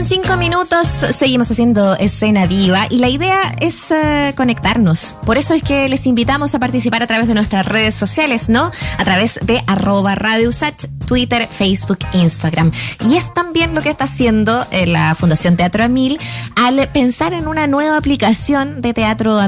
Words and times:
con 0.00 0.08
cinco 0.08 0.36
minutos, 0.38 0.88
seguimos 0.88 1.50
haciendo 1.50 1.94
escena 1.94 2.46
viva 2.46 2.86
y 2.88 3.00
la 3.00 3.10
idea 3.10 3.54
es 3.60 3.90
eh, 3.90 4.32
conectarnos. 4.34 5.14
Por 5.26 5.36
eso 5.36 5.52
es 5.52 5.62
que 5.62 5.90
les 5.90 6.06
invitamos 6.06 6.54
a 6.54 6.58
participar 6.58 7.02
a 7.02 7.06
través 7.06 7.28
de 7.28 7.34
nuestras 7.34 7.66
redes 7.66 7.96
sociales, 7.96 8.48
¿no? 8.48 8.70
A 8.96 9.04
través 9.04 9.38
de 9.42 9.62
arroba 9.66 10.14
Radio 10.14 10.48
Usach, 10.48 10.86
Twitter, 11.06 11.46
Facebook, 11.46 11.98
Instagram. 12.14 12.72
Y 13.04 13.16
es 13.16 13.34
también 13.34 13.74
lo 13.74 13.82
que 13.82 13.90
está 13.90 14.04
haciendo 14.04 14.66
eh, 14.70 14.86
la 14.86 15.14
Fundación 15.14 15.56
Teatro 15.56 15.84
Amil 15.84 16.18
al 16.56 16.88
pensar 16.88 17.34
en 17.34 17.46
una 17.46 17.66
nueva 17.66 17.98
aplicación 17.98 18.80
de 18.80 18.94
Teatro 18.94 19.38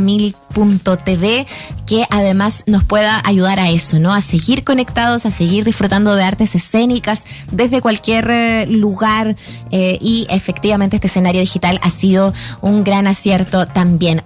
Que 1.87 2.07
además 2.11 2.65
nos 2.67 2.85
pueda 2.85 3.21
ayudar 3.25 3.61
a 3.61 3.71
eso, 3.71 3.99
¿no? 3.99 4.15
A 4.15 4.21
seguir 4.21 4.65
conectados, 4.65 5.27
a 5.27 5.31
seguir 5.31 5.65
disfrutando 5.65 6.15
de 6.15 6.25
artes 6.25 6.55
escénicas 6.55 7.25
desde 7.51 7.81
cualquier 7.81 8.31
eh, 8.31 8.67
lugar 8.67 9.37
eh, 9.71 9.99
y 10.01 10.27
efectivamente 10.31 10.97
este 10.97 11.09
escenario 11.09 11.41
digital 11.41 11.79
ha 11.83 11.91
sido 11.91 12.33
un 12.61 12.85
gran 12.85 13.07
acierto 13.07 13.67
también. 13.67 14.23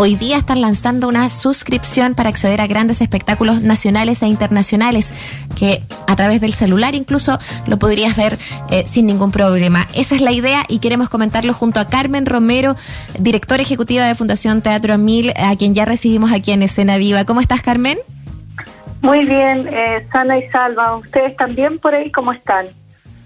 Hoy 0.00 0.14
día 0.14 0.36
están 0.36 0.60
lanzando 0.60 1.08
una 1.08 1.28
suscripción 1.28 2.14
para 2.14 2.28
acceder 2.28 2.60
a 2.60 2.68
grandes 2.68 3.00
espectáculos 3.00 3.62
nacionales 3.62 4.22
e 4.22 4.28
internacionales 4.28 5.12
que 5.58 5.82
a 6.06 6.14
través 6.14 6.40
del 6.40 6.52
celular 6.52 6.94
incluso 6.94 7.40
lo 7.66 7.80
podrías 7.80 8.16
ver 8.16 8.38
eh, 8.70 8.84
sin 8.86 9.06
ningún 9.06 9.32
problema. 9.32 9.88
Esa 9.96 10.14
es 10.14 10.20
la 10.20 10.30
idea 10.30 10.62
y 10.68 10.78
queremos 10.78 11.08
comentarlo 11.08 11.52
junto 11.52 11.80
a 11.80 11.88
Carmen 11.88 12.26
Romero, 12.26 12.76
directora 13.18 13.60
ejecutiva 13.60 14.06
de 14.06 14.14
Fundación 14.14 14.62
Teatro 14.62 14.96
Mil, 14.98 15.32
a 15.36 15.56
quien 15.56 15.74
ya 15.74 15.84
recibimos 15.84 16.32
aquí 16.32 16.52
en 16.52 16.62
Escena 16.62 16.96
Viva. 16.96 17.24
¿Cómo 17.24 17.40
estás, 17.40 17.62
Carmen? 17.62 17.98
Muy 19.02 19.24
bien, 19.24 19.66
eh, 19.66 20.06
sana 20.12 20.38
y 20.38 20.48
salva. 20.50 20.96
¿Ustedes 20.96 21.36
también 21.36 21.80
por 21.80 21.96
ahí 21.96 22.12
cómo 22.12 22.32
están? 22.32 22.66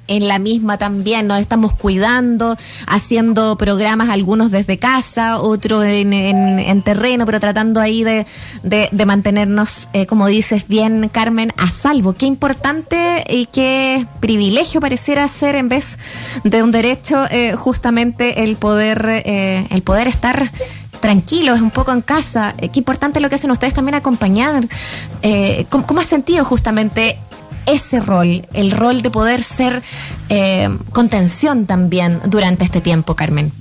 En 0.08 0.28
la 0.28 0.38
misma 0.38 0.78
también, 0.78 1.26
nos 1.26 1.40
estamos 1.40 1.72
cuidando, 1.74 2.56
haciendo 2.86 3.56
programas, 3.56 4.10
algunos 4.10 4.50
desde 4.50 4.78
casa, 4.78 5.38
otros 5.38 5.84
en, 5.84 6.12
en, 6.12 6.82
terreno, 6.82 7.24
pero 7.24 7.40
tratando 7.40 7.80
ahí 7.80 8.02
de, 8.02 8.26
de, 8.62 9.06
mantenernos, 9.06 9.88
eh, 9.92 10.06
como 10.06 10.26
dices 10.26 10.66
bien, 10.66 11.08
Carmen, 11.08 11.52
a 11.56 11.70
salvo. 11.70 12.14
Qué 12.14 12.26
importante 12.26 13.24
y 13.28 13.46
qué 13.46 14.06
privilegio 14.20 14.80
pareciera 14.80 15.26
ser 15.28 15.54
en 15.54 15.68
vez 15.68 15.98
de 16.44 16.62
un 16.62 16.72
derecho, 16.72 17.24
eh, 17.30 17.54
justamente 17.56 18.42
el 18.42 18.56
poder, 18.56 19.22
eh, 19.24 19.66
el 19.70 19.82
poder 19.82 20.08
estar 20.08 20.50
tranquilos, 21.00 21.60
un 21.60 21.70
poco 21.70 21.92
en 21.92 22.00
casa. 22.00 22.54
qué 22.58 22.78
importante 22.78 23.20
lo 23.20 23.28
que 23.28 23.36
hacen 23.36 23.50
ustedes 23.50 23.74
también 23.74 23.94
acompañar. 23.94 24.68
¿cómo, 25.68 25.86
¿Cómo 25.86 26.00
has 26.00 26.06
sentido 26.06 26.44
justamente 26.44 27.18
ese 27.66 28.00
rol, 28.00 28.46
el 28.54 28.70
rol 28.70 29.02
de 29.02 29.10
poder 29.10 29.42
ser 29.42 29.82
eh, 30.28 30.68
contención 30.92 31.66
también 31.66 32.20
durante 32.24 32.64
este 32.64 32.80
tiempo, 32.80 33.14
Carmen? 33.14 33.52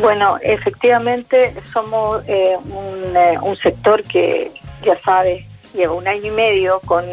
Bueno, 0.00 0.36
efectivamente 0.42 1.54
somos 1.72 2.22
eh, 2.28 2.56
eh, 2.56 3.38
un, 3.40 3.56
sector 3.56 4.02
que, 4.04 4.52
ya 4.82 4.98
sabes, 5.00 5.46
lleva 5.74 5.94
un 5.94 6.06
año 6.06 6.26
y 6.26 6.30
medio 6.30 6.80
con 6.80 7.04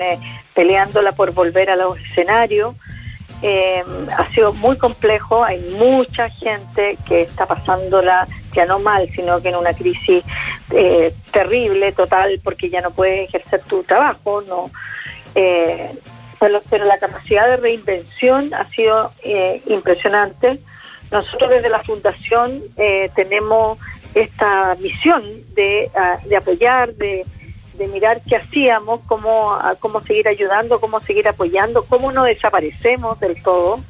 peleándola 0.54 1.14
por 1.14 1.32
volver 1.34 1.70
a 1.70 1.76
los 1.76 1.98
escenarios. 2.00 2.76
ha 4.18 4.30
sido 4.32 4.54
muy 4.54 4.78
complejo, 4.78 5.44
hay 5.44 5.60
mucha 5.80 6.30
gente 6.30 6.98
que 7.08 7.22
está 7.22 7.46
pasándola 7.46 8.28
ya 8.54 8.66
no 8.66 8.80
mal, 8.80 9.08
sino 9.10 9.42
que 9.42 9.50
en 9.50 9.56
una 9.56 9.74
crisis 9.74 10.24
terrible, 11.32 11.92
total, 11.94 12.42
porque 12.44 12.70
ya 12.70 12.82
no 12.82 12.92
puedes 12.92 13.30
ejercer 13.30 13.62
tu 13.62 13.84
trabajo, 13.84 14.42
no 14.42 14.72
eh, 15.36 15.92
pero, 16.40 16.86
la 16.86 16.98
capacidad 16.98 17.48
de 17.48 17.58
reinvención 17.58 18.54
ha 18.54 18.66
sido 18.70 19.12
eh, 19.24 19.62
impresionante. 19.68 20.60
Nosotros 21.12 21.50
desde 21.50 21.70
la 21.70 21.84
Fundación 21.84 22.64
eh, 22.78 23.10
tenemos 23.16 23.78
esta 24.14 24.76
misión 24.76 25.24
de, 25.54 25.92
ah, 25.96 26.18
apoyar, 26.38 26.94
de, 26.94 27.26
mirar 27.92 28.22
qué 28.28 28.38
hacíamos, 28.38 29.02
cómo, 29.06 29.54
ah, 29.54 29.76
cómo 29.80 30.02
seguir 30.02 30.28
ayudando, 30.28 30.80
cómo 30.80 31.00
seguir 31.02 31.28
apoyando, 31.28 31.84
cómo 31.84 32.12
no 32.12 32.24
desaparecemos 32.24 33.20
del 33.20 33.42
todo, 33.44 33.82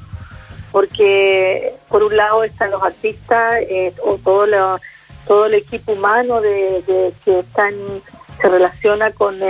porque 0.72 1.72
por 1.88 2.02
un 2.02 2.16
lado 2.16 2.42
están 2.42 2.72
los 2.72 2.82
artistas 2.82 3.60
o 4.02 4.18
todo, 4.18 4.80
todo 5.26 5.46
el 5.46 5.54
equipo 5.54 5.92
humano 5.92 6.40
de, 6.40 7.12
que 7.24 7.38
están 7.38 7.74
se 8.40 8.48
relaciona 8.48 9.12
con 9.12 9.40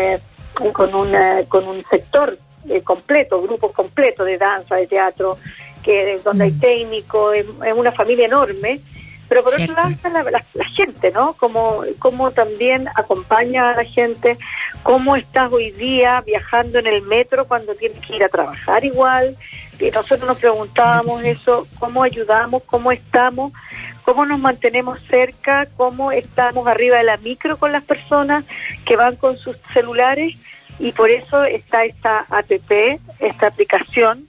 con, 0.73 0.95
una, 0.95 1.45
con 1.49 1.67
un 1.69 1.85
sector 1.85 2.39
eh, 2.69 2.83
completo, 2.83 3.41
grupos 3.43 3.73
completos 3.73 4.27
de 4.27 4.39
danza, 4.39 4.77
de 4.77 4.87
teatro, 4.87 5.39
que 5.83 6.19
donde 6.25 6.45
hay 6.45 6.53
mm. 6.53 6.61
técnicos, 6.61 7.35
es, 7.37 7.47
una 7.77 7.93
familia 7.93 8.27
enorme. 8.27 8.81
Pero 9.29 9.43
por 9.43 9.55
otro 9.55 9.75
lado 9.75 9.89
está 9.89 10.09
la, 10.09 10.65
gente, 10.77 11.11
¿no? 11.11 11.33
Como, 11.33 11.83
como 11.99 12.31
también 12.31 12.87
acompaña 12.95 13.71
a 13.71 13.77
la 13.77 13.85
gente, 13.85 14.39
cómo 14.85 15.17
estás 15.17 15.53
hoy 15.53 15.73
día 15.73 16.23
viajando 16.25 16.79
en 16.79 16.87
el 16.87 17.03
metro 17.03 17.49
cuando 17.49 17.75
tienes 17.75 18.01
que 18.07 18.17
ir 18.17 18.25
a 18.25 18.29
trabajar 18.29 18.85
igual. 18.85 19.37
Y 19.81 19.91
nosotros 19.91 20.29
nos 20.29 20.39
preguntábamos 20.39 21.25
eso, 21.25 21.67
cómo 21.81 22.05
ayudamos, 22.05 22.63
cómo 22.65 22.93
estamos, 22.93 23.53
cómo 24.05 24.25
nos 24.25 24.39
mantenemos 24.39 25.01
cerca, 25.09 25.67
cómo 25.77 26.13
estamos 26.13 26.67
arriba 26.69 26.99
de 26.99 27.05
la 27.05 27.17
micro 27.17 27.57
con 27.59 27.73
las 27.73 27.83
personas 27.83 28.45
que 28.85 28.95
van 28.95 29.17
con 29.17 29.37
sus 29.37 29.57
celulares 29.73 30.37
y 30.79 30.93
por 30.93 31.11
eso 31.11 31.45
está 31.45 31.85
esta 31.85 32.27
APP, 32.29 33.01
esta 33.19 33.47
aplicación 33.47 34.27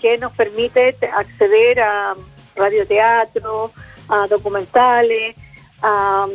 que 0.00 0.18
nos 0.18 0.32
permite 0.32 0.96
acceder 1.16 1.80
a 1.80 2.14
radioteatro, 2.56 3.72
a 4.08 4.26
documentales, 4.26 5.36
a, 5.82 6.26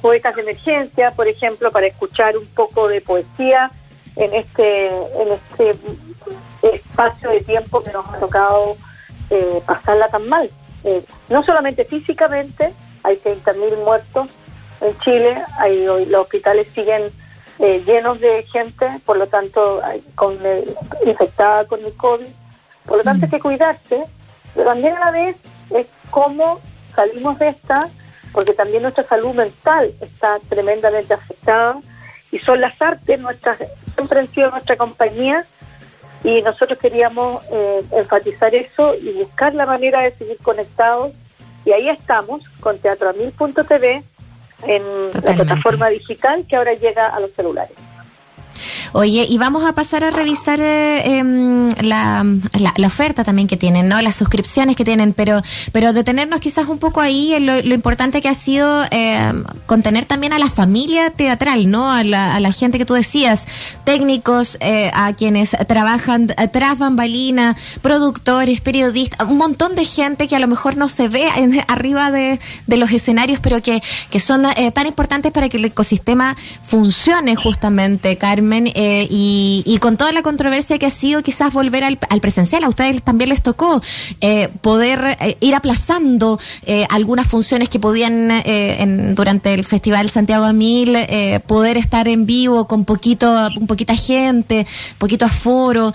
poetas 0.00 0.34
de 0.36 0.42
emergencia, 0.42 1.10
por 1.12 1.28
ejemplo, 1.28 1.70
para 1.70 1.86
escuchar 1.86 2.36
un 2.36 2.46
poco 2.46 2.88
de 2.88 3.00
poesía 3.00 3.70
en 4.16 4.34
este, 4.34 4.86
en 4.88 5.32
este 5.32 5.74
espacio 6.62 7.30
de 7.30 7.40
tiempo 7.40 7.82
que 7.82 7.92
nos 7.92 8.06
ha 8.08 8.18
tocado 8.18 8.76
eh, 9.30 9.62
pasarla 9.66 10.08
tan 10.08 10.28
mal. 10.28 10.50
Eh, 10.84 11.02
no 11.28 11.42
solamente 11.42 11.84
físicamente, 11.84 12.72
hay 13.02 13.16
30.000 13.16 13.84
muertos 13.84 14.28
en 14.80 14.98
Chile, 15.00 15.42
hay, 15.58 15.86
los 16.06 16.22
hospitales 16.22 16.68
siguen 16.72 17.10
eh, 17.58 17.82
llenos 17.86 18.20
de 18.20 18.42
gente, 18.44 18.86
por 19.04 19.16
lo 19.16 19.26
tanto, 19.26 19.80
con 20.14 20.38
infectada 21.04 21.66
con 21.66 21.84
el 21.84 21.94
COVID. 21.94 22.26
Por 22.86 22.98
lo 22.98 23.04
tanto, 23.04 23.26
hay 23.26 23.30
que 23.30 23.40
cuidarse, 23.40 24.04
pero 24.54 24.66
también 24.66 24.96
a 24.96 25.00
la 25.00 25.10
vez 25.10 25.36
es 25.70 25.86
cómo 26.10 26.60
salimos 26.94 27.38
de 27.38 27.48
esta, 27.48 27.88
porque 28.32 28.52
también 28.52 28.82
nuestra 28.82 29.04
salud 29.04 29.34
mental 29.34 29.92
está 30.00 30.38
tremendamente 30.48 31.14
afectada 31.14 31.80
y 32.30 32.38
son 32.38 32.60
las 32.60 32.80
artes, 32.80 33.20
nuestras, 33.20 33.58
siempre 33.94 34.20
han 34.20 34.28
sido 34.28 34.50
nuestra 34.50 34.76
compañía 34.76 35.44
y 36.24 36.40
nosotros 36.42 36.78
queríamos 36.78 37.44
eh, 37.50 37.82
enfatizar 37.92 38.54
eso 38.54 38.94
y 38.94 39.12
buscar 39.12 39.54
la 39.54 39.66
manera 39.66 40.02
de 40.02 40.12
seguir 40.12 40.38
conectados 40.38 41.12
y 41.64 41.72
ahí 41.72 41.88
estamos 41.88 42.42
con 42.60 42.78
teatroamil.tv 42.78 44.02
en 44.66 45.10
la 45.12 45.34
plataforma 45.34 45.88
digital 45.88 46.44
que 46.48 46.56
ahora 46.56 46.74
llega 46.74 47.08
a 47.08 47.20
los 47.20 47.32
celulares. 47.32 47.76
Oye, 48.94 49.26
y 49.28 49.38
vamos 49.38 49.64
a 49.64 49.72
pasar 49.72 50.04
a 50.04 50.10
revisar 50.10 50.60
eh, 50.60 51.16
em, 51.18 51.68
la, 51.80 52.26
la, 52.76 52.86
oferta 52.86 53.24
también 53.24 53.48
que 53.48 53.56
tienen, 53.56 53.88
¿no? 53.88 54.02
Las 54.02 54.16
suscripciones 54.16 54.76
que 54.76 54.84
tienen, 54.84 55.14
pero, 55.14 55.40
pero 55.72 55.94
detenernos 55.94 56.40
quizás 56.40 56.68
un 56.68 56.78
poco 56.78 57.00
ahí 57.00 57.32
en 57.32 57.46
lo, 57.46 57.58
importante 57.58 58.20
que 58.20 58.28
ha 58.28 58.34
sido 58.34 58.84
eh, 58.90 59.32
contener 59.64 60.04
también 60.04 60.34
a 60.34 60.38
la 60.38 60.50
familia 60.50 61.08
teatral, 61.08 61.70
¿no? 61.70 61.90
A 61.90 62.04
la, 62.04 62.34
a 62.34 62.40
la 62.40 62.52
gente 62.52 62.76
que 62.76 62.84
tú 62.84 62.92
decías, 62.92 63.48
técnicos, 63.84 64.58
eh, 64.60 64.90
a 64.92 65.14
quienes 65.14 65.56
trabajan 65.66 66.26
tras 66.52 66.78
bambalina, 66.78 67.56
productores, 67.80 68.60
periodistas, 68.60 69.26
un 69.26 69.38
montón 69.38 69.74
de 69.74 69.86
gente 69.86 70.28
que 70.28 70.36
a 70.36 70.38
lo 70.38 70.48
mejor 70.48 70.76
no 70.76 70.88
se 70.88 71.08
ve 71.08 71.26
arriba 71.66 72.10
de, 72.10 72.38
de 72.66 72.76
los 72.76 72.90
escenarios, 72.90 73.40
pero 73.40 73.62
que, 73.62 73.82
que 74.10 74.20
son 74.20 74.42
tan 74.74 74.86
importantes 74.86 75.32
para 75.32 75.48
que 75.48 75.56
el 75.56 75.64
ecosistema 75.64 76.36
funcione 76.62 77.36
justamente, 77.36 78.18
Carmen. 78.18 78.70
Eh, 78.84 79.06
y, 79.10 79.78
con 79.80 79.96
toda 79.96 80.12
la 80.12 80.22
controversia 80.22 80.78
que 80.78 80.86
ha 80.86 80.90
sido 80.90 81.22
quizás 81.22 81.52
volver 81.52 81.84
al, 81.84 81.98
presencial, 82.20 82.64
a 82.64 82.68
ustedes 82.68 83.02
también 83.02 83.30
les 83.30 83.42
tocó 83.42 83.80
eh, 84.20 84.48
poder 84.60 85.16
eh, 85.20 85.36
ir 85.40 85.54
aplazando 85.54 86.38
algunas 86.88 87.26
funciones 87.26 87.68
que 87.68 87.78
podían 87.78 88.30
en, 88.30 89.14
durante 89.14 89.54
el 89.54 89.64
Festival 89.64 90.08
Santiago 90.08 90.52
Mil 90.52 90.96
poder 91.46 91.76
estar 91.76 92.06
en 92.08 92.26
vivo 92.26 92.66
con 92.66 92.84
poquito, 92.84 93.48
un 93.58 93.66
poquita 93.66 93.96
gente, 93.96 94.66
poquito 94.98 95.26
aforo, 95.26 95.92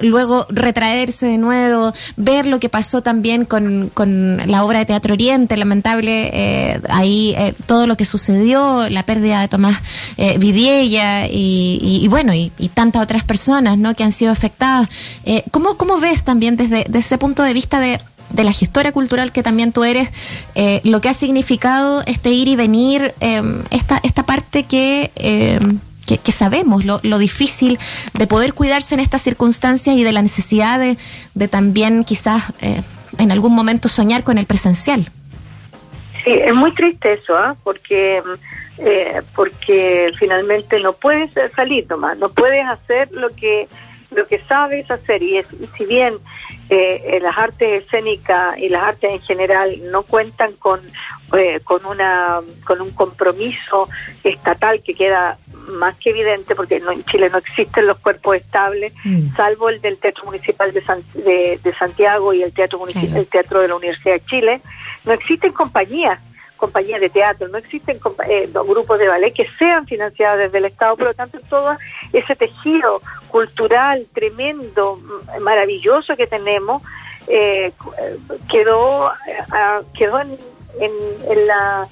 luego 0.00 0.46
retraerse 0.50 1.26
de 1.26 1.38
nuevo, 1.38 1.92
ver 2.16 2.46
lo 2.46 2.58
que 2.58 2.68
pasó 2.68 3.02
también 3.02 3.44
con, 3.44 3.90
con 3.94 4.42
la 4.46 4.64
obra 4.64 4.80
de 4.80 4.86
Teatro 4.86 5.14
Oriente, 5.14 5.56
lamentable 5.56 6.80
ahí 6.88 7.36
todo 7.66 7.86
lo 7.86 7.96
que 7.96 8.04
sucedió, 8.04 8.88
la 8.88 9.04
pérdida 9.04 9.40
de 9.40 9.48
Tomás 9.48 9.76
Vidiella 10.38 11.26
y 11.28 12.08
bueno, 12.12 12.34
y, 12.34 12.50
tantas 12.74 13.02
otras 13.02 13.24
personas 13.24 13.78
¿no? 13.78 13.94
que 13.94 14.04
han 14.04 14.12
sido 14.12 14.32
afectadas. 14.32 14.86
Eh, 15.24 15.44
¿cómo, 15.50 15.78
¿Cómo 15.78 15.98
ves 15.98 16.24
también 16.24 16.56
desde, 16.56 16.84
ese 16.92 17.16
punto 17.16 17.42
de 17.42 17.54
vista 17.54 17.80
de, 17.80 18.00
de 18.28 18.44
la 18.44 18.52
gestora 18.52 18.92
cultural 18.92 19.32
que 19.32 19.42
también 19.42 19.72
tú 19.72 19.82
eres, 19.82 20.10
eh, 20.54 20.82
lo 20.84 21.00
que 21.00 21.08
ha 21.08 21.14
significado 21.14 22.02
este 22.06 22.28
ir 22.28 22.48
y 22.48 22.56
venir, 22.56 23.14
em, 23.20 23.64
esta, 23.70 23.98
esta 24.02 24.24
parte 24.24 24.66
em, 24.68 25.78
que, 26.06 26.18
que, 26.18 26.32
sabemos, 26.32 26.84
lo, 26.84 27.00
lo, 27.02 27.16
difícil 27.16 27.78
de 28.12 28.26
poder 28.26 28.52
cuidarse 28.52 28.94
en 28.94 29.00
estas 29.00 29.22
circunstancias 29.22 29.96
y 29.96 30.04
de 30.04 30.12
la 30.12 30.20
necesidad 30.20 30.78
de, 30.78 30.98
de 31.32 31.48
también 31.48 32.04
quizás 32.04 32.42
eh, 32.60 32.82
en 33.16 33.32
algún 33.32 33.54
momento 33.54 33.88
soñar 33.88 34.22
con 34.22 34.36
el 34.36 34.44
presencial. 34.44 35.10
Sí, 36.24 36.30
es 36.30 36.54
muy 36.54 36.72
triste 36.72 37.14
eso, 37.14 37.34
¿ah? 37.38 37.56
porque 37.64 38.22
eh, 38.78 39.22
porque 39.34 40.10
finalmente 40.18 40.80
no 40.80 40.92
puedes 40.94 41.30
salir 41.54 41.86
nomás, 41.88 42.16
no 42.18 42.30
puedes 42.30 42.66
hacer 42.66 43.10
lo 43.12 43.30
que 43.30 43.68
lo 44.14 44.26
que 44.26 44.38
sabes 44.40 44.90
hacer 44.90 45.22
y, 45.22 45.38
es, 45.38 45.46
si 45.76 45.86
bien 45.86 46.14
eh, 46.68 47.18
las 47.22 47.36
artes 47.36 47.84
escénicas 47.84 48.58
y 48.58 48.68
las 48.68 48.82
artes 48.82 49.10
en 49.10 49.20
general 49.20 49.74
no 49.90 50.02
cuentan 50.02 50.52
con 50.54 50.80
eh, 51.36 51.60
con 51.64 51.84
una 51.86 52.40
con 52.64 52.80
un 52.80 52.90
compromiso 52.90 53.88
estatal 54.22 54.82
que 54.82 54.94
queda 54.94 55.38
más 55.78 55.96
que 55.96 56.10
evidente 56.10 56.54
porque 56.54 56.76
en 56.76 57.04
Chile 57.04 57.28
no 57.30 57.38
existen 57.38 57.86
los 57.86 57.98
cuerpos 57.98 58.36
estables 58.36 58.92
mm. 59.04 59.34
salvo 59.34 59.68
el 59.68 59.80
del 59.80 59.98
Teatro 59.98 60.24
Municipal 60.24 60.72
de, 60.72 61.60
de, 61.62 61.74
Santiago 61.74 62.34
y 62.34 62.42
el 62.42 62.52
Teatro 62.52 62.86
el 62.86 63.26
Teatro 63.26 63.60
de 63.60 63.68
la 63.68 63.76
Universidad 63.76 64.14
de 64.14 64.24
Chile 64.24 64.60
no 65.04 65.12
existen 65.12 65.52
compañías 65.52 66.20
compañías 66.62 67.00
de 67.00 67.10
teatro, 67.10 67.48
no 67.48 67.58
existen 67.58 67.98
eh, 68.28 68.48
grupos 68.52 68.96
de 69.00 69.08
ballet 69.08 69.32
que 69.32 69.48
sean 69.58 69.84
financiados 69.84 70.38
desde 70.38 70.58
el 70.58 70.66
Estado, 70.66 70.96
por 70.96 71.08
lo 71.08 71.14
tanto 71.14 71.40
todo 71.50 71.76
ese 72.12 72.36
tejido 72.36 73.02
cultural 73.26 74.06
tremendo, 74.14 75.00
maravilloso 75.40 76.16
que 76.16 76.28
tenemos, 76.28 76.80
eh, 77.26 77.72
quedó, 78.48 79.10
eh, 79.26 79.80
quedó 79.92 80.20
en, 80.20 80.38
en, 80.78 81.46
la, 81.48 81.88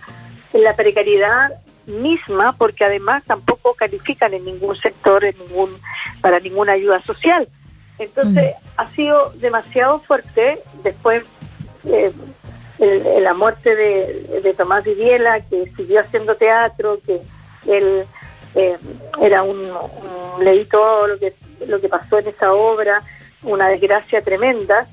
en 0.52 0.62
la 0.62 0.76
precariedad 0.76 1.50
misma 1.86 2.52
porque 2.56 2.84
además 2.84 3.24
tampoco 3.24 3.74
califican 3.74 4.34
en 4.34 4.44
ningún 4.44 4.76
sector 4.76 5.24
en 5.24 5.36
ningún 5.38 5.70
para 6.20 6.38
ninguna 6.38 6.72
ayuda 6.74 7.02
social 7.02 7.48
entonces 7.98 8.54
mm. 8.54 8.64
ha 8.76 8.86
sido 8.90 9.30
demasiado 9.40 9.98
fuerte 9.98 10.60
después 10.84 11.24
eh, 11.86 12.12
la 13.20 13.34
muerte 13.34 13.74
de, 13.76 14.40
de, 14.42 14.54
Tomás 14.54 14.84
Viviela, 14.84 15.40
que 15.40 15.70
siguió 15.76 16.00
haciendo 16.00 16.34
teatro, 16.36 16.98
que 17.04 17.20
él 17.66 18.04
eh, 18.54 18.78
era 19.20 19.42
un, 19.42 19.70
leí 20.40 20.64
todo 20.64 21.06
lo 21.06 21.18
que, 21.18 21.34
lo 21.66 21.80
que 21.80 21.88
pasó 21.88 22.18
en 22.18 22.28
esa 22.28 22.52
obra, 22.54 23.02
una 23.42 23.68
desgracia 23.68 24.22
tremenda, 24.22 24.86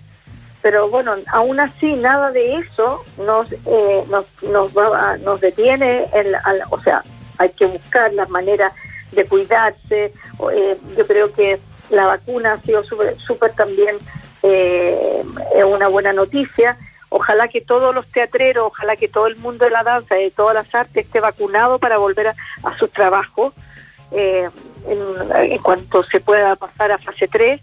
pero 0.61 0.89
bueno, 0.89 1.15
aún 1.27 1.59
así 1.59 1.93
nada 1.95 2.31
de 2.31 2.57
eso 2.57 3.03
nos 3.17 3.51
eh, 3.53 4.03
nos, 4.09 4.25
nos, 4.43 4.73
nos 5.21 5.39
detiene, 5.39 6.07
en 6.13 6.27
o 6.69 6.81
sea, 6.81 7.03
hay 7.37 7.49
que 7.49 7.67
buscar 7.67 8.13
las 8.13 8.29
maneras 8.29 8.73
de 9.11 9.25
cuidarse, 9.25 10.11
eh, 10.53 10.77
yo 10.97 11.07
creo 11.07 11.31
que 11.33 11.59
la 11.89 12.05
vacuna 12.07 12.53
ha 12.53 12.57
sido 12.57 12.83
súper 12.83 13.51
también 13.53 13.95
eh, 14.43 15.23
una 15.65 15.87
buena 15.87 16.13
noticia, 16.13 16.77
Ojalá 17.09 17.47
que 17.47 17.61
todos 17.61 17.95
los 17.95 18.05
teatreros, 18.07 18.67
ojalá 18.67 18.95
que 18.95 19.07
todo 19.07 19.27
el 19.27 19.37
mundo 19.37 19.65
de 19.65 19.71
la 19.71 19.83
danza 19.83 20.19
y 20.19 20.25
de 20.25 20.31
todas 20.31 20.53
las 20.53 20.73
artes 20.75 21.05
esté 21.05 21.19
vacunado 21.19 21.79
para 21.79 21.97
volver 21.97 22.27
a, 22.27 22.35
su 22.77 22.87
trabajo 22.89 23.53
eh, 24.11 24.49
en, 24.87 25.57
cuanto 25.59 26.03
se 26.03 26.19
pueda 26.19 26.55
pasar 26.57 26.91
a 26.91 26.97
fase 26.97 27.27
3. 27.27 27.61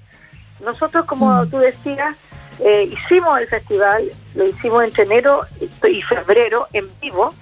Nosotros, 0.65 1.05
como 1.05 1.31
mm. 1.31 1.51
tú 1.51 1.59
decías, 1.59 2.17
eh, 2.61 2.85
hicimos 2.91 3.39
el 3.39 3.47
festival, 3.47 4.05
lo 4.35 4.47
hicimos 4.47 4.85
entre 4.85 5.05
enero 5.05 5.43
y 5.61 6.03
febrero 6.03 6.67
en 6.73 6.89
vivo. 7.01 7.35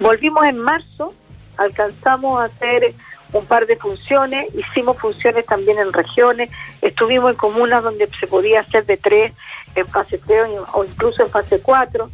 volvimos 0.00 0.44
en 0.44 0.58
marzo, 0.58 1.14
alcanzamos 1.56 2.40
a 2.40 2.44
hacer 2.44 2.94
un 3.34 3.46
par 3.46 3.66
de 3.66 3.76
funciones, 3.76 4.46
hicimos 4.54 4.96
funciones 4.96 5.44
también 5.44 5.78
en 5.78 5.92
regiones, 5.92 6.50
estuvimos 6.80 7.32
en 7.32 7.36
comunas 7.36 7.82
donde 7.82 8.08
se 8.18 8.26
podía 8.26 8.60
hacer 8.60 8.86
de 8.86 8.96
tres 8.96 9.32
en 9.74 9.86
fase 9.88 10.18
3 10.18 10.46
o 10.72 10.84
incluso 10.84 11.22
en 11.22 11.30
fase 11.30 11.60
4. 11.60 12.10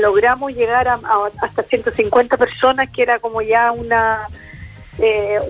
Logramos 0.00 0.52
llegar 0.52 0.88
a, 0.88 1.00
hasta 1.40 1.62
150 1.64 2.36
personas, 2.36 2.88
que 2.90 3.02
era 3.02 3.18
como 3.18 3.42
ya 3.42 3.72
una, 3.72 4.28
eh, 4.98 5.40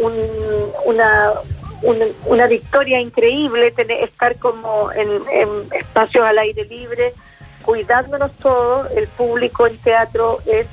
una, 0.84 1.32
una, 2.24 2.46
victoria 2.46 3.00
increíble, 3.00 3.70
tener, 3.72 4.02
estar 4.02 4.36
como 4.36 4.90
en, 4.92 5.10
espacios 5.72 6.24
al 6.24 6.38
aire 6.38 6.64
libre, 6.64 7.12
cuidándonos 7.62 8.32
todos. 8.38 8.90
El 8.92 9.06
público 9.08 9.66
en 9.66 9.76
teatro 9.78 10.38
es 10.46 10.66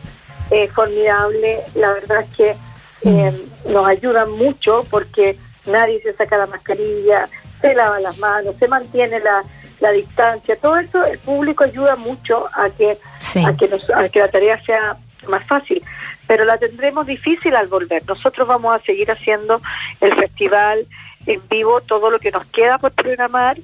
eh, 0.51 0.68
formidable. 0.69 1.59
La 1.75 1.91
verdad 1.91 2.21
es 2.21 2.38
que 2.38 2.56
eh, 3.03 3.49
nos 3.68 3.88
ayuda 3.88 4.26
mucho 4.26 4.86
porque 4.90 5.38
nadie 5.66 6.02
se 6.02 6.14
saca 6.14 6.38
la 6.38 6.48
mascarilla, 6.48 7.28
se 7.62 7.74
lava 7.74 8.00
las 8.00 8.18
manos, 8.20 8.56
se 8.58 8.68
mantiene 8.68 9.20
la, 9.20 9.44
la 9.80 9.92
distancia, 9.92 10.56
todo 10.56 10.78
eso 10.78 11.06
el 11.06 11.20
público 11.20 11.64
ayuda 11.64 11.96
mucho 11.96 12.48
a 12.54 12.70
que 12.70 12.98
a 13.46 13.54
que, 13.56 13.70
a 13.96 14.10
que 14.10 14.20
la 14.20 14.30
tarea 14.30 14.62
sea 14.64 14.98
más 15.28 15.46
fácil, 15.46 15.84
pero 16.28 16.46
la 16.46 16.58
tendremos 16.58 17.06
difícil 17.06 17.56
al 17.56 17.68
volver. 17.68 18.04
Nosotros 18.08 18.48
vamos 18.48 18.74
a 18.74 18.84
seguir 18.84 19.12
haciendo 19.12 19.62
el 20.02 20.16
festival 20.16 20.86
en 21.26 21.42
vivo, 21.50 21.82
todo 21.82 22.10
lo 22.10 22.20
que 22.20 22.32
nos 22.32 22.46
queda 22.48 22.78
por 22.78 22.92
programar. 22.92 23.58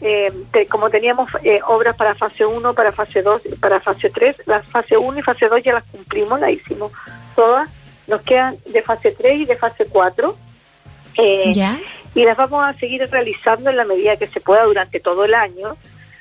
Eh, 0.00 0.32
como 0.68 0.90
teníamos 0.90 1.28
eh, 1.42 1.60
obras 1.66 1.96
para 1.96 2.14
fase 2.14 2.46
1, 2.46 2.72
para 2.74 2.92
fase 2.92 3.22
2, 3.22 3.42
para 3.60 3.80
fase 3.80 4.10
3, 4.10 4.36
la 4.46 4.62
fase 4.62 4.96
1 4.96 5.18
y 5.18 5.22
fase 5.22 5.48
2 5.48 5.60
ya 5.62 5.72
las 5.72 5.84
cumplimos, 5.84 6.38
las 6.38 6.50
hicimos 6.50 6.92
todas. 7.34 7.68
Nos 8.08 8.22
quedan 8.22 8.56
de 8.66 8.82
fase 8.82 9.12
3 9.12 9.40
y 9.40 9.44
de 9.44 9.56
fase 9.56 9.86
4. 9.86 10.36
Eh, 11.20 11.52
¿Ya? 11.52 11.78
y 12.14 12.24
las 12.24 12.36
vamos 12.36 12.64
a 12.64 12.72
seguir 12.78 13.08
realizando 13.10 13.70
en 13.70 13.76
la 13.76 13.84
medida 13.84 14.16
que 14.16 14.26
se 14.26 14.40
pueda 14.40 14.64
durante 14.64 15.00
todo 15.00 15.24
el 15.24 15.34
año, 15.34 15.76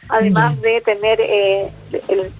además 0.09 0.59
de 0.61 0.81
tener 0.81 1.19
eh, 1.21 1.69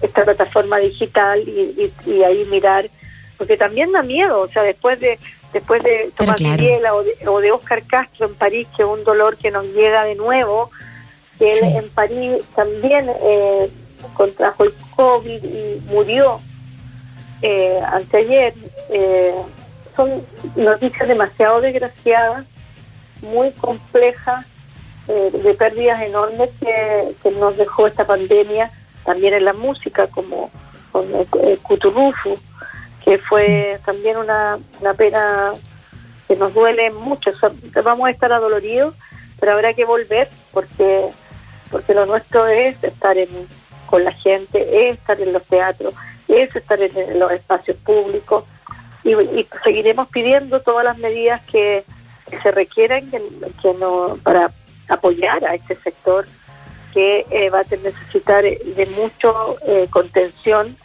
esta 0.00 0.24
plataforma 0.24 0.78
digital 0.78 1.40
y, 1.40 2.22
ahí 2.22 2.44
mirar, 2.50 2.88
porque 3.36 3.56
también 3.56 3.92
da 3.92 4.02
miedo, 4.02 4.40
o 4.40 4.48
sea, 4.48 4.62
después 4.62 5.00
de 5.00 5.18
después 5.52 5.82
de 5.82 6.12
Tomás 6.14 6.36
claro. 6.36 6.62
o 7.26 7.40
de, 7.40 7.52
Oscar 7.52 7.82
Castro 7.84 8.26
en 8.26 8.34
París, 8.34 8.68
que 8.76 8.82
es 8.82 8.88
un 8.88 9.02
dolor 9.02 9.38
que 9.38 9.50
nos 9.50 9.64
llega 9.64 10.04
de 10.04 10.14
nuevo, 10.14 10.70
que 11.38 11.46
él 11.46 11.76
en 11.76 11.88
París 11.88 12.36
también 12.54 13.10
eh, 13.22 13.70
contrajo 14.14 14.64
el 14.64 14.74
COVID 14.94 15.42
y 15.42 15.80
murió 15.86 16.38
eh, 17.42 17.80
anteayer, 17.92 18.54
eh, 18.90 19.34
son 19.96 20.24
noticias 20.56 21.08
demasiado 21.08 21.60
desgraciadas 21.60 22.46
muy 23.22 23.50
compleja, 23.52 24.44
eh, 25.08 25.30
de 25.32 25.54
pérdidas 25.54 26.02
enormes 26.02 26.50
que, 26.60 27.30
nos 27.30 27.56
dejó 27.56 27.86
esta 27.86 28.06
pandemia, 28.06 28.70
también 29.04 29.34
en 29.34 29.44
la 29.44 29.52
música, 29.52 30.06
como 30.08 30.50
con 30.92 31.06
el, 31.14 31.58
Cuturufu, 31.60 32.38
que 33.04 33.18
fue 33.18 33.80
también 33.84 34.16
una, 34.16 34.58
una 34.80 34.94
pena 34.94 35.52
que 36.26 36.36
nos 36.36 36.52
duele 36.52 36.90
mucho. 36.90 37.32
vamos 37.82 38.08
a 38.08 38.10
estar 38.10 38.32
adoloridos, 38.32 38.94
pero 39.40 39.52
habrá 39.52 39.74
que 39.74 39.84
volver 39.84 40.28
porque 40.52 41.10
porque 41.70 41.94
lo 41.94 42.06
nuestro 42.06 42.46
es 42.46 42.82
estar 42.82 43.16
en, 43.16 43.28
con 43.86 44.04
la 44.04 44.12
gente, 44.12 44.88
es 44.88 44.98
estar 44.98 45.20
en 45.20 45.32
los 45.32 45.44
teatros, 45.44 45.94
es 46.28 46.54
estar 46.54 46.80
en, 46.80 47.18
los 47.18 47.30
espacios 47.32 47.76
públicos 47.78 48.44
y 49.04 49.46
seguiremos 49.64 50.08
pidiendo 50.08 50.60
todas 50.60 50.84
las 50.84 50.98
medidas 50.98 51.40
que, 51.42 51.84
que 52.28 52.40
se 52.40 52.50
requieren 52.50 53.10
que, 53.10 53.74
no, 53.74 54.18
para 54.22 54.50
apoyar 54.88 55.44
a 55.44 55.54
este 55.54 55.76
sector 55.76 56.26
que 56.92 57.26
eh, 57.30 57.50
va 57.50 57.60
a 57.60 57.64
necesitar 57.64 58.42
de 58.42 58.88
mucho 58.96 59.56
eh, 59.66 59.86
contención 59.90 60.76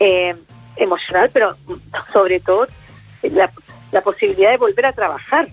eh, 0.00 0.34
emocional, 0.76 1.30
pero 1.32 1.56
sobre 2.12 2.40
todo 2.40 2.66
la, 3.22 3.50
la, 3.92 4.00
posibilidad 4.00 4.50
de 4.50 4.56
volver 4.56 4.86
a 4.86 4.92
trabajar. 4.92 5.48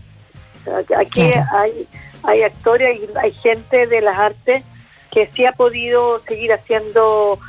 aquí 0.97 1.31
hay, 1.53 1.87
hay 2.23 2.43
actores, 2.43 2.99
y 2.99 3.17
hay 3.17 3.31
gente 3.31 3.87
de 3.87 4.01
las 4.01 4.17
artes 4.17 4.63
que 5.11 5.27
sí 5.27 5.45
ha 5.45 5.51
podido 5.51 6.19
seguir 6.19 6.53
haciendo 6.53 7.39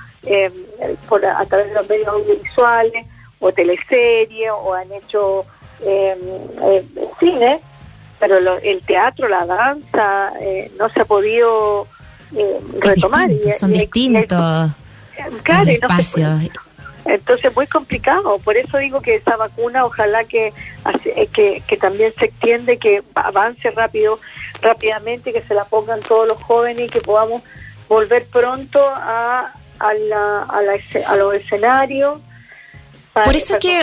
por, 1.09 1.25
a 1.25 1.45
través 1.47 1.69
de 1.69 1.75
los 1.75 1.89
medios 1.89 2.09
audiovisuales 2.09 3.07
o 3.39 3.53
teleseries 3.53 4.51
o 4.51 4.75
han 4.75 4.93
hecho 4.93 5.47
cine 7.19 7.61
pero 8.21 8.59
el 8.59 8.83
teatro, 8.83 9.27
la 9.29 9.47
danza, 9.47 10.33
eh, 10.41 10.71
no 10.79 10.91
se 10.91 11.01
ha 11.01 11.05
podido 11.07 11.89
eh, 12.37 12.61
retomar. 12.79 13.31
son 13.59 13.73
distintos 13.73 14.71
claro, 15.43 15.71
espacios. 15.71 16.29
Entonces, 17.07 17.57
muy 17.57 17.67
complicado. 17.67 18.39
Por 18.41 18.59
eso 18.59 18.77
digo 18.77 19.01
que 19.01 19.15
esa 19.17 19.37
vacuna, 19.39 19.87
ojalá 19.87 20.25
que, 20.25 20.53
eh, 21.05 21.27
que, 21.29 21.63
que 21.67 21.77
también 21.79 22.13
se 22.19 22.27
extiende, 22.27 22.77
que 22.77 23.03
avance 23.15 23.71
rápido, 23.71 24.21
rápidamente, 24.61 25.33
que 25.33 25.41
se 25.41 25.55
la 25.55 25.65
pongan 25.65 26.01
todos 26.01 26.29
los 26.29 26.41
jóvenes 26.43 26.89
y 26.89 26.91
que 26.91 27.01
podamos 27.01 27.43
volver 27.89 28.27
pronto 28.27 28.81
a, 28.85 29.55
a, 29.81 29.95
la, 29.95 30.43
a, 30.43 30.63
la, 30.63 30.79
a 31.07 31.17
los 31.17 31.35
escenarios. 31.35 32.21
Por 33.13 33.35
eso 33.35 33.59
que... 33.59 33.83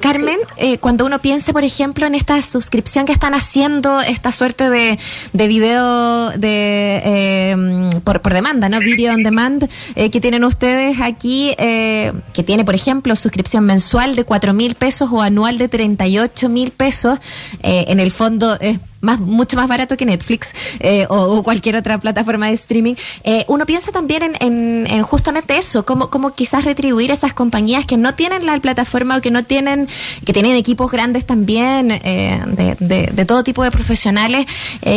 Carmen, 0.00 0.38
eh, 0.56 0.78
cuando 0.78 1.06
uno 1.06 1.20
piensa, 1.20 1.52
por 1.52 1.64
ejemplo, 1.64 2.06
en 2.06 2.14
esta 2.14 2.42
suscripción 2.42 3.06
que 3.06 3.12
están 3.12 3.32
haciendo, 3.34 4.00
esta 4.02 4.30
suerte 4.30 4.68
de, 4.68 4.98
de 5.32 5.48
video 5.48 6.30
de 6.30 7.00
eh, 7.04 7.90
por, 8.04 8.20
por 8.20 8.34
demanda, 8.34 8.68
¿no? 8.68 8.78
Video 8.80 9.14
on 9.14 9.22
demand 9.22 9.68
eh, 9.94 10.10
que 10.10 10.20
tienen 10.20 10.44
ustedes 10.44 11.00
aquí, 11.00 11.54
que 11.56 12.42
tiene, 12.44 12.64
por 12.64 12.74
ejemplo, 12.74 13.16
suscripción 13.16 13.64
mensual 13.64 14.16
de 14.16 14.24
cuatro 14.24 14.52
mil 14.52 14.74
pesos 14.74 15.08
o 15.10 15.22
anual 15.22 15.56
de 15.56 15.68
38 15.68 16.48
mil 16.48 16.72
pesos, 16.72 17.18
en 17.62 18.00
el 18.00 18.10
fondo 18.10 18.58
es 18.60 18.78
más, 19.06 19.20
mucho 19.20 19.56
más 19.56 19.68
barato 19.68 19.96
que 19.96 20.04
Netflix 20.04 20.54
eh, 20.80 21.06
o, 21.08 21.42
cualquier 21.42 21.76
otra 21.76 21.98
plataforma 21.98 22.48
de 22.48 22.54
streaming. 22.54 22.94
Eh, 23.24 23.44
uno 23.48 23.64
piensa 23.64 23.92
también 23.92 24.36
en, 24.40 24.86
en, 24.86 25.02
justamente 25.02 25.56
eso, 25.56 25.86
cómo, 25.86 26.10
cómo 26.10 26.34
quizás 26.34 26.64
retribuir 26.64 27.10
esas 27.10 27.32
compañías 27.32 27.86
que 27.86 27.96
no 27.96 28.14
tienen 28.14 28.44
la 28.44 28.58
plataforma 28.58 29.16
o 29.16 29.20
que 29.22 29.30
no 29.30 29.44
tienen, 29.44 29.88
que 30.24 30.32
tienen 30.32 30.56
equipos 30.56 30.90
grandes 30.90 31.24
también 31.24 31.90
eh, 31.90 32.40
de, 32.46 33.06
de, 33.12 33.24
todo 33.24 33.42
tipo 33.44 33.62
de 33.62 33.70
profesionales 33.70 34.46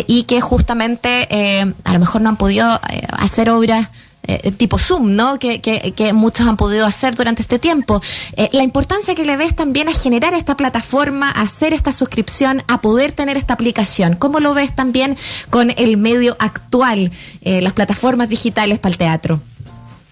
y 0.08 0.24
que 0.24 0.42
justamente 0.42 1.28
a 1.84 1.94
lo 1.94 2.00
mejor 2.00 2.22
no 2.22 2.30
han 2.30 2.38
podido 2.38 2.80
hacer 3.12 3.50
obras 3.50 3.90
eh, 4.44 4.52
tipo 4.52 4.78
Zoom, 4.78 5.16
¿no? 5.16 5.40
Que, 5.40 5.60
que, 5.60 6.14
muchos 6.14 6.48
han 6.48 6.56
podido 6.56 6.86
hacer 6.86 7.16
durante 7.16 7.42
este 7.42 7.58
tiempo. 7.58 8.00
Eh, 8.38 8.50
la 8.52 8.62
importancia 8.62 9.16
que 9.16 9.26
le 9.26 9.38
ves 9.38 9.56
también 9.56 9.90
a 9.90 9.94
generar 9.94 10.36
esta 10.36 10.56
plataforma, 10.56 11.32
a 11.32 11.42
hacer 11.42 11.74
esta 11.74 11.92
suscripción, 11.92 12.62
a 12.68 12.82
poder 12.82 13.12
tener 13.12 13.38
esta 13.38 13.56
aplicación. 13.56 14.16
¿Cómo 14.16 14.40
lo 14.40 14.54
ves 14.54 14.76
también 14.76 15.18
con 15.50 15.72
el 15.76 15.98
medio 15.98 16.36
actual, 16.38 17.10
eh, 17.42 17.62
las 17.62 17.74
plataformas 17.74 18.30
digitales 18.30 18.78
para 18.78 18.92
el 18.92 18.98
teatro? 19.00 19.40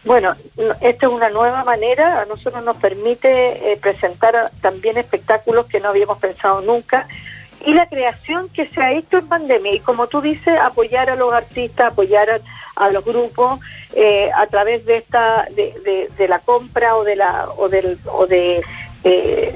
Bueno, 0.03 0.33
esta 0.81 1.05
es 1.05 1.12
una 1.12 1.29
nueva 1.29 1.63
manera, 1.63 2.21
a 2.21 2.25
nosotros 2.25 2.63
nos 2.63 2.77
permite 2.77 3.77
presentar 3.81 4.51
también 4.62 4.97
espectáculos 4.97 5.65
que 5.67 5.81
no 5.81 5.89
habíamos 5.89 6.17
pensado 6.17 6.62
nunca 6.62 7.07
y 7.65 7.74
la 7.74 7.88
creación 7.88 8.50
que 8.50 8.67
se 8.67 8.81
ha 8.81 8.93
hecho 8.93 9.17
en 9.17 9.27
pandemia 9.27 9.75
y 9.75 9.79
como 9.79 10.07
tú 10.07 10.21
dices, 10.21 10.57
apoyar 10.59 11.09
a 11.09 11.15
los 11.15 11.33
artistas, 11.33 11.91
apoyar 11.91 12.29
a, 12.29 12.39
a 12.77 12.89
los 12.89 13.03
grupos 13.03 13.60
eh, 13.96 14.29
a 14.36 14.46
través 14.48 14.86
de 14.86 14.98
esta 14.98 15.48
de, 15.55 16.10
de, 16.17 16.27
la 16.27 16.39
compra 16.39 16.96
o 16.96 17.03
de 17.03 17.15
la 17.15 17.48
o 17.57 17.69
del 17.69 17.98
o 18.05 18.27
de 18.27 18.62
eh, 19.03 19.55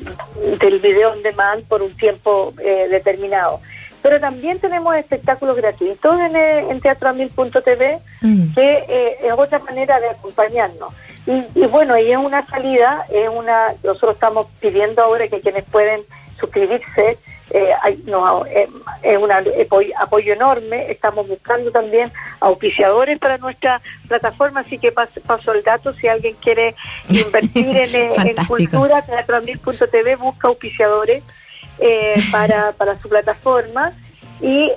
del 0.59 0.79
video 0.79 1.11
on 1.11 1.23
demand 1.23 1.63
por 1.65 1.81
un 1.81 1.95
tiempo 1.95 2.53
eh, 2.63 2.87
determinado 2.89 3.61
pero 4.01 4.19
también 4.19 4.59
tenemos 4.59 4.95
espectáculos 4.95 5.55
gratuitos 5.55 6.19
en, 6.19 6.35
en 6.35 6.81
teatroamil.tv 6.81 7.99
mm. 8.21 8.53
que 8.55 9.17
es 9.21 9.33
otra 9.33 9.59
manera 9.59 9.99
de 9.99 10.09
acompañarnos 10.09 10.93
y, 11.27 11.59
y 11.59 11.65
bueno 11.67 11.97
y 11.97 12.11
es 12.11 12.17
una 12.17 12.45
salida 12.47 13.05
es 13.11 13.29
una 13.29 13.75
nosotros 13.83 14.15
estamos 14.15 14.47
pidiendo 14.59 15.03
ahora 15.03 15.27
que 15.27 15.41
quienes 15.41 15.65
pueden 15.65 16.01
suscribirse 16.39 17.19
eh, 17.53 17.73
hay, 17.81 18.01
no, 18.05 18.45
eh, 18.45 18.67
es 19.03 19.17
un 19.17 19.31
apoyo, 19.31 20.33
enorme. 20.33 20.91
Estamos 20.91 21.27
buscando 21.27 21.71
también 21.71 22.11
auspiciadores 22.39 23.19
para 23.19 23.37
nuestra 23.37 23.81
plataforma, 24.07 24.61
así 24.61 24.77
que 24.77 24.91
paso, 24.91 25.53
el 25.53 25.63
dato. 25.63 25.93
Si 25.93 26.07
alguien 26.07 26.35
quiere 26.35 26.75
invertir 27.09 27.75
en, 27.75 27.95
eh, 27.95 28.11
en 28.17 28.45
cultura, 28.45 29.01
teatroamil.tv 29.01 30.15
busca 30.15 30.47
auspiciadores 30.47 31.23
eh, 31.79 32.13
para, 32.31 32.71
para 32.73 32.97
su 32.99 33.09
plataforma. 33.09 33.93
Y, 34.41 34.71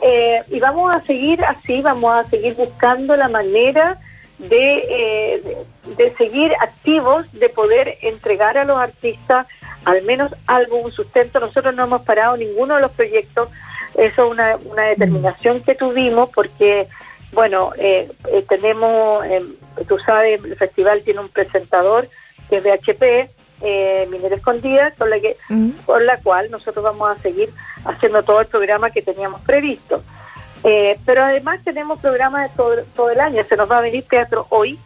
y 0.50 0.60
vamos 0.60 0.94
a 0.94 1.00
seguir 1.04 1.42
así, 1.42 1.80
vamos 1.80 2.12
a 2.14 2.28
seguir 2.28 2.54
buscando 2.54 3.16
la 3.16 3.30
manera 3.30 3.98
de, 4.38 5.64
de, 5.86 5.94
de 5.96 6.14
seguir 6.16 6.52
activos, 6.60 7.24
de 7.32 7.48
poder 7.48 7.96
entregar 8.02 8.58
a 8.58 8.64
los 8.64 8.78
artistas 8.78 9.46
al 9.84 10.02
menos 10.02 10.34
algo, 10.46 10.78
un 10.78 10.92
sustento. 10.92 11.40
Nosotros 11.40 11.74
no 11.74 11.84
hemos 11.84 12.02
parado 12.02 12.36
ninguno 12.36 12.76
de 12.76 12.82
los 12.82 12.92
proyectos. 12.92 13.48
Eso 13.94 14.24
es 14.24 14.30
una, 14.30 14.56
una 14.64 14.82
determinación 14.84 15.62
que 15.62 15.74
tuvimos 15.74 16.30
porque, 16.30 16.88
bueno, 17.32 17.72
eh, 17.78 18.10
eh 18.28 18.44
tenemos, 18.48 19.24
eh, 19.26 19.44
tú 19.86 19.98
sabes, 19.98 20.42
el 20.42 20.56
festival 20.56 21.02
tiene 21.04 21.20
un 21.20 21.28
presentador 21.28 22.08
que 22.48 22.56
es 22.56 22.64
BHP, 22.64 23.30
eh, 23.62 24.08
Minera 24.10 24.36
Escondida, 24.36 24.90
con 24.92 25.10
la, 25.10 25.20
que, 25.20 25.36
por 25.86 26.02
la 26.02 26.18
cual 26.18 26.50
nosotros 26.50 26.84
vamos 26.84 27.16
a 27.16 27.22
seguir 27.22 27.50
haciendo 27.84 28.22
todo 28.22 28.40
el 28.40 28.46
programa 28.46 28.90
que 28.90 29.02
teníamos 29.02 29.40
previsto. 29.42 30.02
Eh, 30.64 30.98
pero 31.04 31.22
además 31.22 31.60
tenemos 31.62 32.00
programas 32.00 32.50
de 32.50 32.56
todo, 32.56 32.76
todo, 32.96 33.10
el 33.10 33.20
año. 33.20 33.44
Se 33.44 33.56
nos 33.56 33.70
va 33.70 33.78
a 33.78 33.82
venir 33.82 34.04
teatro 34.08 34.46
hoy, 34.48 34.78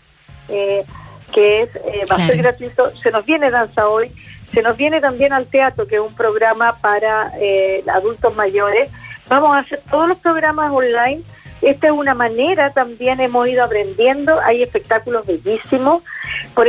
que 0.49 1.63
es 1.63 1.71
va 2.11 2.17
a 2.17 2.27
ser 2.27 2.37
gratuito. 2.39 2.91
Se 2.97 3.11
nos 3.11 3.25
viene 3.25 3.51
danza 3.51 3.89
hoy 3.89 4.13
se 4.53 4.63
nos 4.63 4.77
viene 4.77 5.01
también 5.01 5.33
al 5.33 5.47
teatro, 5.47 5.87
que 5.87 5.97
es 5.97 6.01
un 6.01 6.15
programa 6.15 6.79
para 6.81 7.33
eh, 7.41 7.85
adultos 7.93 8.35
mayores. 8.35 8.91
Vamos 9.29 9.55
a 9.55 9.61
hacer 9.61 9.81
todos 9.91 10.09
los 10.09 10.19
programas 10.19 10.73
online. 10.73 11.23
Esta 11.61 11.89
es 11.89 11.93
una 11.93 12.15
manera, 12.15 12.71
también 12.71 13.21
hemos 13.21 13.49
ido 13.49 13.65
aprendiendo, 13.65 14.39
hay 14.41 14.63
espectáculos 14.63 15.27
bellísimos. 15.27 16.03
Por 16.55 16.69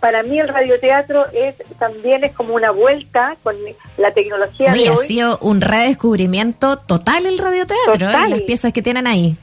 para 0.00 0.22
mí 0.22 0.40
el 0.40 0.48
radioteatro 0.48 1.26
es 1.32 1.56
también 1.78 2.24
es 2.24 2.32
como 2.32 2.54
una 2.54 2.70
vuelta 2.70 3.36
con 3.42 3.54
la 3.98 4.12
tecnología. 4.12 4.72
ha 4.72 4.96
sido 4.96 5.38
un 5.42 5.60
redescubrimiento 5.60 6.78
total 6.78 7.26
el 7.26 7.36
radioteatro, 7.36 8.08
¿eh? 8.08 8.28
las 8.28 8.42
piezas 8.42 8.72
que 8.72 8.80
tienen 8.80 9.06
ahí. 9.06 9.36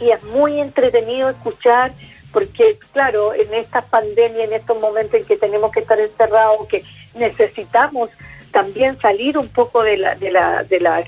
Y 0.00 0.08
es 0.10 0.22
muy 0.24 0.58
entretenido 0.58 1.28
escuchar 1.28 1.92
porque 2.32 2.78
claro, 2.92 3.34
en 3.34 3.52
esta 3.54 3.82
pandemia, 3.82 4.44
en 4.44 4.52
estos 4.52 4.80
momentos 4.80 5.20
en 5.20 5.26
que 5.26 5.36
tenemos 5.36 5.72
que 5.72 5.80
estar 5.80 5.98
encerrados, 5.98 6.66
que 6.68 6.82
necesitamos 7.14 8.10
también 8.52 8.98
salir 9.00 9.38
un 9.38 9.48
poco 9.48 9.82
de 9.82 9.96
la, 9.96 10.14
de 10.16 10.30
la, 10.30 10.64
de 10.64 10.80
la, 10.80 11.04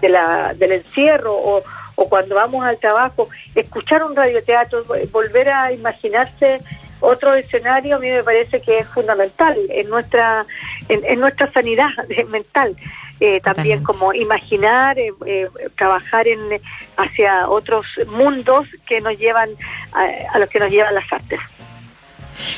de 0.00 0.08
la, 0.08 0.54
del 0.54 0.72
encierro 0.72 1.34
o, 1.34 1.62
o 1.94 2.08
cuando 2.08 2.34
vamos 2.34 2.64
al 2.64 2.78
trabajo, 2.78 3.28
escuchar 3.54 4.02
un 4.02 4.16
radioteatro, 4.16 4.84
volver 5.10 5.50
a 5.50 5.72
imaginarse 5.72 6.58
otro 7.00 7.34
escenario 7.34 7.96
a 7.96 7.98
mí 7.98 8.10
me 8.10 8.24
parece 8.24 8.62
que 8.62 8.78
es 8.78 8.88
fundamental 8.88 9.54
en 9.68 9.90
nuestra 9.90 10.46
en, 10.88 11.04
en 11.04 11.20
nuestra 11.20 11.52
sanidad 11.52 11.90
mental 12.28 12.74
eh, 13.18 13.40
también 13.40 13.82
como 13.82 14.12
imaginar, 14.12 14.98
eh, 14.98 15.10
eh, 15.24 15.48
trabajar 15.74 16.28
en 16.28 16.60
hacia 16.98 17.48
otros 17.48 17.86
mundos 18.08 18.68
que 18.86 19.00
nos 19.00 19.18
llevan 19.18 19.50
a, 19.92 20.34
a 20.34 20.38
los 20.38 20.50
que 20.50 20.58
nos 20.58 20.70
llevan 20.70 20.94
las 20.94 21.10
artes. 21.10 21.40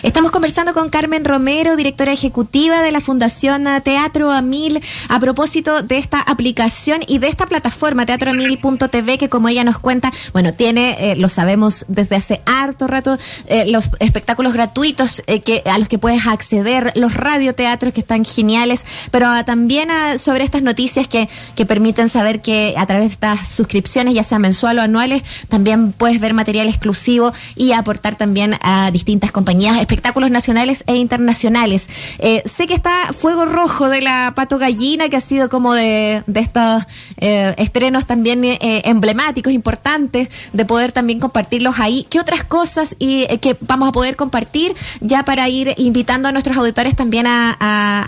Estamos 0.02 0.30
conversando 0.30 0.74
con 0.74 0.88
Carmen 0.88 1.24
Romero, 1.24 1.76
directora 1.76 2.12
ejecutiva 2.12 2.82
de 2.82 2.92
la 2.92 3.00
Fundación 3.00 3.66
Teatro 3.82 4.30
Amil, 4.30 4.80
a 5.08 5.20
propósito 5.20 5.82
de 5.82 5.98
esta 5.98 6.20
aplicación 6.20 7.00
y 7.06 7.18
de 7.18 7.28
esta 7.28 7.46
plataforma 7.46 8.06
teatroamil.tv 8.06 9.18
que 9.18 9.28
como 9.28 9.48
ella 9.48 9.64
nos 9.64 9.78
cuenta, 9.78 10.12
bueno, 10.32 10.54
tiene, 10.54 10.96
eh, 11.12 11.16
lo 11.16 11.28
sabemos 11.28 11.84
desde 11.88 12.16
hace 12.16 12.42
harto 12.46 12.86
rato, 12.86 13.18
eh, 13.46 13.66
los 13.68 13.90
espectáculos 14.00 14.52
gratuitos 14.52 15.22
eh, 15.26 15.40
que 15.40 15.62
a 15.66 15.78
los 15.78 15.88
que 15.88 15.98
puedes 15.98 16.26
acceder, 16.26 16.92
los 16.94 17.14
radioteatros 17.14 17.92
que 17.92 18.00
están 18.00 18.24
geniales, 18.24 18.86
pero 19.10 19.28
también 19.44 19.88
sobre 20.18 20.44
estas 20.44 20.62
noticias 20.62 21.08
que, 21.08 21.28
que 21.54 21.66
permiten 21.66 22.08
saber 22.08 22.40
que 22.40 22.74
a 22.76 22.86
través 22.86 23.08
de 23.08 23.12
estas 23.12 23.48
suscripciones, 23.48 24.14
ya 24.14 24.22
sea 24.22 24.38
mensual 24.38 24.78
o 24.78 24.82
anuales, 24.82 25.22
también 25.48 25.92
puedes 25.92 26.20
ver 26.20 26.34
material 26.34 26.68
exclusivo 26.68 27.32
y 27.56 27.72
aportar 27.72 28.16
también 28.16 28.56
a 28.62 28.90
distintas 28.90 29.32
compañías 29.32 29.67
espectáculos 29.76 30.30
nacionales 30.30 30.84
e 30.86 30.96
internacionales. 30.96 31.88
Eh, 32.18 32.42
sé 32.44 32.66
que 32.66 32.74
está 32.74 33.12
Fuego 33.12 33.44
Rojo 33.44 33.88
de 33.88 34.00
la 34.00 34.32
Pato 34.34 34.58
Gallina, 34.58 35.08
que 35.08 35.16
ha 35.16 35.20
sido 35.20 35.48
como 35.48 35.74
de, 35.74 36.22
de 36.26 36.40
estos 36.40 36.84
eh, 37.18 37.54
estrenos 37.58 38.06
también 38.06 38.44
eh, 38.44 38.58
emblemáticos, 38.84 39.52
importantes, 39.52 40.28
de 40.52 40.64
poder 40.64 40.92
también 40.92 41.20
compartirlos 41.20 41.78
ahí. 41.80 42.06
¿Qué 42.10 42.20
otras 42.20 42.44
cosas 42.44 42.96
y 42.98 43.26
que 43.38 43.56
vamos 43.60 43.88
a 43.88 43.92
poder 43.92 44.16
compartir 44.16 44.74
ya 45.00 45.24
para 45.24 45.48
ir 45.48 45.74
invitando 45.76 46.28
a 46.28 46.32
nuestros 46.32 46.56
auditores 46.56 46.96
también 46.96 47.26
a, 47.26 47.56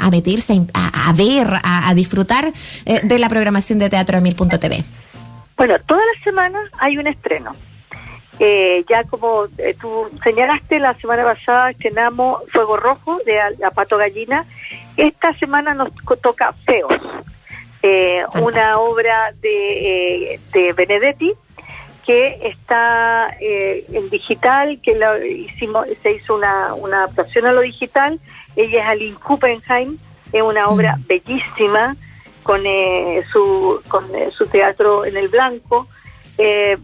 a, 0.01 0.11
meterse, 0.11 0.61
a, 0.75 1.13
ver, 1.13 1.61
a, 1.63 1.93
disfrutar 1.95 2.53
de 2.85 3.19
la 3.19 3.29
programación 3.29 3.79
de 3.79 3.91
Teatro 3.91 4.19
Emil.tv? 4.19 4.85
Bueno, 5.57 5.75
todas 5.87 6.03
las 6.15 6.25
semanas 6.25 6.63
hay 6.79 6.97
un 6.97 7.07
estreno. 7.07 7.55
Eh, 8.43 8.87
ya 8.89 9.05
como 9.05 9.45
eh, 9.59 9.77
tú 9.79 10.09
señalaste, 10.25 10.79
la 10.79 10.95
semana 10.95 11.25
pasada 11.25 11.71
estrenamos 11.73 12.43
Fuego 12.51 12.79
Rojo 12.79 13.21
de 13.27 13.39
la 13.59 13.71
Pato 13.71 13.99
Gallina. 13.99 14.47
Esta 14.97 15.35
semana 15.35 15.75
nos 15.75 15.91
toca 16.23 16.55
Feos, 16.65 16.91
eh, 17.83 18.23
una 18.41 18.79
obra 18.79 19.33
de, 19.43 20.41
de 20.53 20.73
Benedetti 20.73 21.35
que 22.07 22.39
está 22.45 23.37
eh, 23.41 23.85
en 23.93 24.09
digital, 24.09 24.81
que 24.83 24.95
lo 24.95 25.23
hicimos, 25.23 25.87
se 26.03 26.13
hizo 26.13 26.35
una, 26.35 26.73
una 26.75 27.05
adaptación 27.05 27.45
a 27.47 27.53
lo 27.53 27.61
digital. 27.61 28.19
Ella 28.57 28.83
es 28.83 28.89
Aline 28.89 29.17
Kuppenheim, 29.17 29.99
es 30.33 30.43
una 30.43 30.69
obra 30.69 30.97
Mm. 30.97 31.07
bellísima 31.07 31.97
con 32.43 32.63
eh, 32.65 33.23
su 33.31 33.83
con 33.89 34.05
eh, 34.15 34.31
su 34.31 34.47
teatro 34.47 35.05
en 35.05 35.19
el 35.19 35.29
blanco. 35.29 35.89
Eh, 36.39 36.79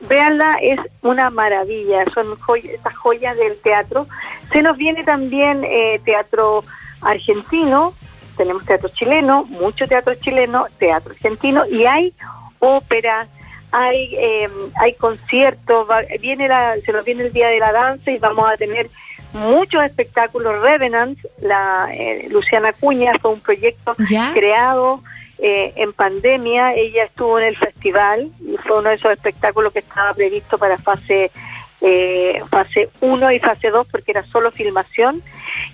véanla, 0.00 0.58
es 0.62 0.78
una 1.02 1.30
maravilla, 1.30 2.04
son 2.14 2.36
joy- 2.38 2.68
estas 2.70 2.96
joyas 2.96 3.36
del 3.36 3.56
teatro. 3.60 4.06
Se 4.52 4.62
nos 4.62 4.76
viene 4.76 5.04
también 5.04 5.64
eh, 5.64 6.00
teatro 6.04 6.64
argentino, 7.02 7.94
tenemos 8.36 8.64
teatro 8.64 8.88
chileno, 8.90 9.44
mucho 9.44 9.86
teatro 9.86 10.14
chileno, 10.14 10.66
teatro 10.78 11.12
argentino 11.12 11.66
y 11.66 11.84
hay 11.86 12.14
óperas, 12.58 13.28
hay 13.72 14.14
eh, 14.16 14.48
hay 14.80 14.94
conciertos, 14.94 15.88
va- 15.88 16.02
viene 16.20 16.48
la, 16.48 16.76
se 16.84 16.92
nos 16.92 17.04
viene 17.04 17.24
el 17.24 17.32
día 17.32 17.48
de 17.48 17.58
la 17.58 17.72
danza 17.72 18.10
y 18.10 18.18
vamos 18.18 18.48
a 18.50 18.56
tener 18.56 18.88
muchos 19.32 19.82
espectáculos. 19.84 20.60
Revenant, 20.60 21.18
la 21.40 21.88
eh, 21.92 22.26
Luciana 22.30 22.72
Cuña 22.72 23.12
fue 23.20 23.30
un 23.32 23.40
proyecto 23.40 23.94
¿Ya? 24.08 24.32
creado 24.32 25.00
eh, 25.42 25.72
en 25.76 25.92
pandemia. 25.92 26.74
Ella 26.74 27.04
estuvo 27.04 27.38
en 27.38 27.46
el 27.46 27.56
festival 27.56 28.30
y 28.46 28.56
fue 28.58 28.78
uno 28.78 28.88
de 28.90 28.96
esos 28.96 29.12
espectáculos 29.12 29.72
que 29.72 29.78
estaba 29.80 30.14
previsto 30.14 30.58
para 30.58 30.78
fase 30.78 31.30
eh, 31.82 32.42
fase 32.50 32.90
1 33.00 33.32
y 33.32 33.38
fase 33.38 33.70
2 33.70 33.86
porque 33.90 34.10
era 34.10 34.22
solo 34.24 34.50
filmación 34.50 35.22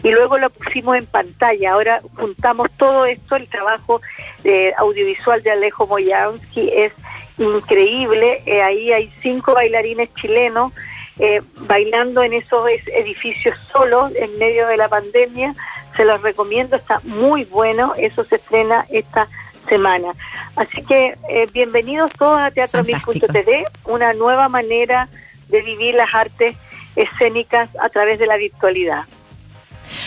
y 0.05 0.11
luego 0.11 0.39
lo 0.39 0.51
pusimos 0.51 0.97
en 0.97 1.07
pantalla. 1.07 1.73
Ahora 1.73 2.01
juntamos 2.17 2.69
todo 2.77 3.07
esto, 3.07 3.35
el 3.35 3.49
trabajo 3.49 4.01
eh, 4.45 4.73
audiovisual 4.79 5.43
de 5.43 5.51
Alejo 5.51 5.87
Moyansky 5.89 6.71
es 6.73 6.93
increíble. 7.39 8.43
Eh, 8.47 8.63
ahí 8.63 8.93
hay 8.93 9.13
cinco 9.21 9.55
bailarines 9.55 10.13
chilenos 10.15 10.73
eh, 11.19 11.41
bailando 11.61 12.23
en 12.23 12.35
esos 12.35 12.69
es- 12.69 12.87
edificios 12.89 13.57
solos 13.73 14.13
en 14.15 14.39
medio 14.39 14.67
de 14.69 14.77
la 14.77 14.89
pandemia. 14.89 15.55
Se 15.97 16.05
los 16.05 16.21
recomiendo, 16.23 16.77
está 16.77 17.01
muy 17.05 17.45
bueno. 17.45 17.95
Eso 17.97 18.23
se 18.25 18.37
estrena 18.37 18.87
esta 18.91 19.29
semana. 19.67 20.15
Así 20.57 20.83
que 20.83 21.15
eh, 21.29 21.47
bienvenidos 21.53 22.13
todos 22.19 22.41
a 22.41 22.51
Teatro. 22.51 22.83
Mil.tv, 22.85 23.65
una 23.85 24.13
nueva 24.15 24.49
manera 24.49 25.09
de 25.49 25.63
vivir 25.63 25.95
las 25.95 26.15
artes 26.15 26.57
escénicas 26.97 27.69
a 27.81 27.89
través 27.89 28.19
de 28.19 28.27
la 28.27 28.37
virtualidad. 28.37 29.05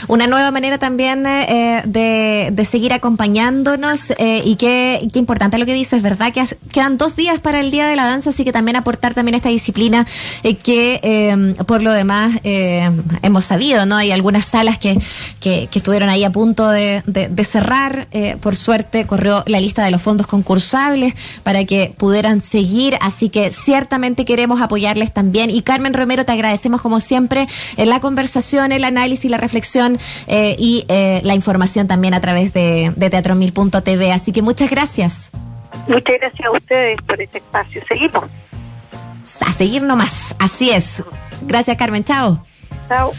Una 0.08 0.28
nueva 0.28 0.52
manera 0.52 0.78
también 0.78 1.26
eh, 1.26 1.82
de, 1.86 2.50
de 2.52 2.66
seguir 2.66 2.94
acompañándonos 2.94 4.12
eh, 4.18 4.42
y 4.46 4.56
qué, 4.56 5.08
qué 5.14 5.20
importante 5.20 5.58
lo 5.58 5.66
que 5.66 5.74
dices, 5.74 6.02
¿verdad? 6.02 6.34
Que 6.34 6.44
quedan 6.72 6.98
dos 6.98 7.16
días 7.16 7.40
para 7.40 7.60
el 7.60 7.72
Día 7.72 7.88
de 7.88 7.96
la 7.96 8.06
Danza, 8.06 8.32
así 8.32 8.44
que 8.44 8.52
también 8.52 8.76
aportar 8.76 9.14
también 9.14 9.36
esta 9.36 9.50
disciplina 9.50 10.06
eh, 10.44 10.56
que 10.56 11.00
eh, 11.04 11.56
por 11.66 11.82
lo 11.84 11.92
demás 11.92 12.34
eh, 12.44 12.90
hemos 13.22 13.46
sabido, 13.46 13.86
¿no? 13.86 13.96
Hay 13.98 14.12
algunas 14.12 14.46
salas 14.46 14.78
que, 14.78 14.98
que, 15.40 15.70
estuvieron 15.74 16.10
ahí 16.10 16.26
a 16.26 16.30
punto 16.32 16.70
de, 16.70 17.02
de- 17.06 17.44
cerrar, 17.46 18.08
eh, 18.12 18.36
por 18.42 18.56
suerte 18.56 19.06
corrió 19.08 19.44
la 19.48 19.62
lista 19.62 19.86
de 19.86 19.92
los 19.92 20.02
fondos 20.02 20.28
concursables 20.28 21.14
para 21.44 21.64
que 21.64 21.94
pudieran 21.98 22.42
seguir, 22.42 22.98
así 23.00 23.30
que 23.30 23.50
ciertamente 23.52 24.26
queremos 24.26 24.62
apoyarles 24.62 25.14
también 25.14 25.50
y 25.50 25.62
Carmen 25.62 25.94
Romero 25.94 26.26
te 26.26 26.34
agradecemos 26.34 26.82
como 26.82 27.00
siempre 27.00 27.48
la 27.78 28.02
conversación, 28.02 28.74
el 28.74 28.84
análisis, 28.84 29.32
la 29.32 29.38
reflexión 29.38 29.69
eh, 29.76 30.56
y 30.58 30.86
eh, 30.88 31.22
la 31.24 31.36
información 31.36 31.88
también 31.88 32.14
a 32.14 32.22
través 32.22 32.54
de, 32.54 32.92
de 32.96 33.10
teatromil.tv. 33.10 34.12
Así 34.12 34.32
que 34.32 34.42
muchas 34.42 34.70
gracias. 34.70 35.32
Muchas 35.88 36.18
gracias 36.20 36.48
a 36.48 36.52
ustedes 36.52 36.98
por 37.02 37.22
este 37.22 37.38
espacio. 37.40 37.82
Seguimos. 37.88 38.26
A 39.42 39.52
seguir 39.54 39.84
nomás. 39.84 40.36
Así 40.40 40.70
es. 40.72 41.04
Gracias, 41.42 41.78
Carmen. 41.78 42.04
Chao. 42.04 42.44
Chao. 42.88 43.14